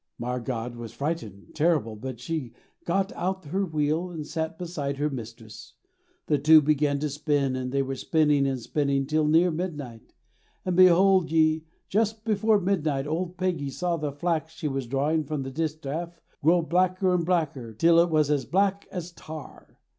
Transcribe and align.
Margad 0.19 0.77
was 0.77 0.93
frightened, 0.93 1.53
terrible, 1.53 1.95
but 1.95 2.19
she 2.19 2.53
got 2.85 3.11
out 3.13 3.45
her 3.45 3.63
wheel 3.63 4.09
and 4.09 4.25
sat 4.25 4.57
beside 4.57 4.97
her 4.97 5.11
mistress. 5.11 5.75
The 6.25 6.39
two 6.39 6.59
began 6.59 6.97
to 7.01 7.09
spin, 7.09 7.55
and 7.55 7.71
they 7.71 7.83
were 7.83 7.93
spinning 7.93 8.47
and 8.47 8.59
spinning 8.59 9.05
till 9.05 9.27
near 9.27 9.51
midnight, 9.51 10.15
and 10.65 10.75
behold 10.75 11.31
ye, 11.31 11.65
just 11.87 12.25
before 12.25 12.59
midnight 12.59 13.05
old 13.05 13.37
Peggy 13.37 13.69
saw 13.69 13.95
the 13.95 14.11
flax 14.11 14.53
she 14.53 14.67
was 14.67 14.87
drawing 14.87 15.23
from 15.23 15.43
the 15.43 15.51
distaff 15.51 16.19
grow 16.43 16.63
blacker 16.63 17.13
and 17.13 17.23
blacker 17.23 17.71
till 17.71 17.99
it 17.99 18.09
was 18.09 18.31
as 18.31 18.45
black 18.45 18.87
as 18.91 19.11
tar. 19.11 19.77